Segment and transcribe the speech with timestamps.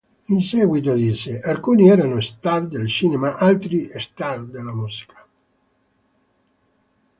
[0.35, 5.27] In seguito disse: "Alcuni erano "star" del cinema, altri "star" della musica.